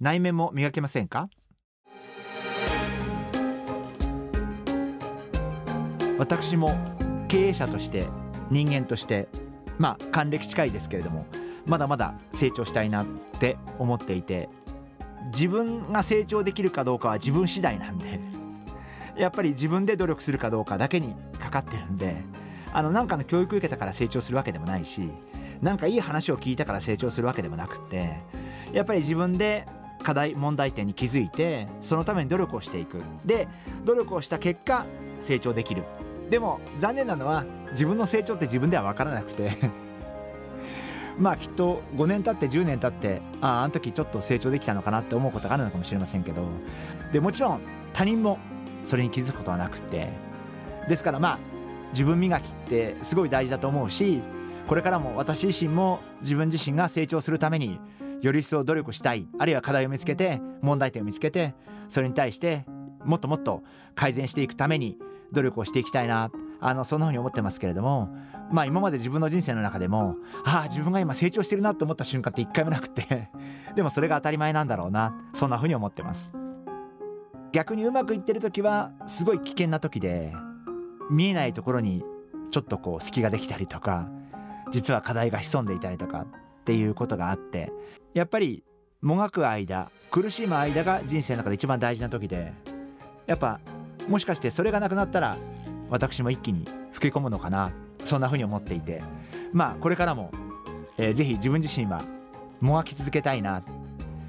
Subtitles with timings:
[0.00, 1.28] 内面も磨けませんか？
[6.18, 6.72] 私も
[7.28, 8.06] 経営者として
[8.50, 9.28] 人間として
[9.78, 11.26] まあ還暦近いですけれども
[11.66, 13.06] まだまだ成長したいなっ
[13.40, 14.48] て思っていて
[15.26, 18.20] 自分が成長できるかどうかは自分次第なんで
[19.18, 22.22] やっぱり自分で努力するかどうかだけにかかってるんで
[22.72, 25.10] あのなんかの教育受けたから成長するわけでもないし
[25.62, 28.20] なんかいい話を聞いたから成長するわけでもなくって
[28.72, 29.66] やっぱり自分で
[30.02, 33.02] 課題問題点に気づいてそのために努力をしていく。
[33.24, 33.48] で
[33.84, 34.86] 努力をした結果
[35.20, 35.84] 成長できる。
[36.30, 39.52] でも残念なのは自分の成長って自分では分からなくて。
[41.16, 46.42] まあきっと5年経って10年経ってあああの時ちょっと成長できたのかなって思うことがあるのかもしれませんけど。
[47.12, 47.60] でもちろん
[47.92, 48.38] 他人も
[48.82, 50.08] それに気づくことはなくて。
[50.88, 51.38] ですからまあ
[51.92, 54.20] 自分磨きってすごい大事だと思うし
[54.66, 57.78] これからも私自身も自分自身が成長するために
[58.24, 59.28] より一層努力したい。
[59.38, 61.54] あるいは課題を見つけて問題点を見つけて
[61.88, 62.64] それに対して
[63.04, 63.62] もっともっと
[63.94, 64.96] 改善していくために
[65.32, 66.30] 努力をしていきたいな。
[66.60, 68.08] あのそんなふうに思ってますけれども
[68.50, 70.16] まあ今まで自分の人生の中でも
[70.46, 73.28] ああ自分が今成長してるなと思った瞬間って一回もなくて
[73.76, 76.32] でもそれが当たり前なんだろうなそんなふうに思ってます。
[77.52, 80.32] 逆にうまくいってる時はすごい危険な時で
[81.10, 82.02] 見えないところに
[82.50, 84.08] ちょっとこう隙ができたりとか
[84.70, 86.26] 実は課題が潜んでいたりとか
[86.60, 87.72] っていうことがあって
[88.14, 88.64] やっぱり
[89.02, 92.52] もがく間苦しむ間が人生の中で一番大事な時で
[93.26, 93.60] やっぱ
[94.08, 95.36] もしかしてそれがなくなったら
[95.90, 97.72] 私も一気に老け込むのかな
[98.04, 99.02] そんな風に思っていて
[99.52, 100.30] まあこれからも、
[100.96, 102.02] えー、ぜひ自分自身は
[102.60, 103.62] もがき続けたいな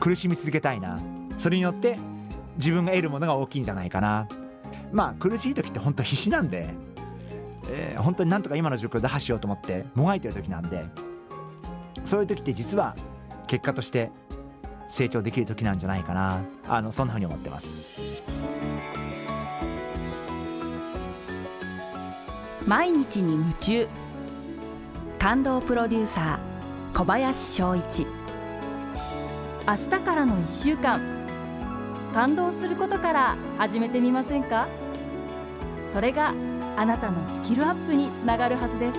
[0.00, 1.00] 苦しみ続けたいな
[1.36, 1.98] それによって
[2.56, 4.28] 自分が得るものが大きいんじゃないかな。
[4.90, 6.68] まあ苦しい時って本当必死なんで、
[7.70, 10.84] えー、本当になんとか今の状況を打破しようと思ってもがいてる時なんで
[12.04, 12.96] そういう時って実は
[13.48, 14.12] 結果として
[14.88, 16.42] 成長できる時なんじゃないかな。
[16.68, 17.74] あのそんな風に思ってます。
[22.66, 23.88] 毎日に夢中。
[25.18, 28.06] 感動プロデューサー小林翔一。
[29.66, 31.00] 明日からの1週間。
[32.14, 34.68] 感動することから始めてみませんか？
[35.92, 36.32] それが
[36.76, 38.98] あなたのスキルアップにつながるはずです。